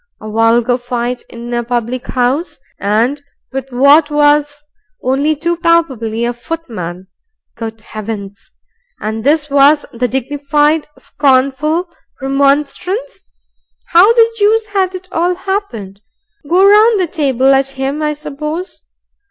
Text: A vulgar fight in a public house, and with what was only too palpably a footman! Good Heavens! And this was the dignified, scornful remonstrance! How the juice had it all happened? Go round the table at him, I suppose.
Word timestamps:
A 0.19 0.27
vulgar 0.27 0.79
fight 0.79 1.21
in 1.29 1.53
a 1.53 1.63
public 1.63 2.07
house, 2.07 2.57
and 2.79 3.21
with 3.51 3.71
what 3.71 4.09
was 4.09 4.63
only 5.03 5.35
too 5.35 5.57
palpably 5.57 6.25
a 6.25 6.33
footman! 6.33 7.05
Good 7.55 7.81
Heavens! 7.81 8.49
And 8.99 9.23
this 9.23 9.51
was 9.51 9.85
the 9.93 10.07
dignified, 10.07 10.87
scornful 10.97 11.87
remonstrance! 12.19 13.19
How 13.89 14.11
the 14.13 14.27
juice 14.39 14.69
had 14.69 14.95
it 14.95 15.07
all 15.11 15.35
happened? 15.35 16.01
Go 16.49 16.67
round 16.67 16.99
the 16.99 17.05
table 17.05 17.53
at 17.53 17.67
him, 17.67 18.01
I 18.01 18.15
suppose. 18.15 18.81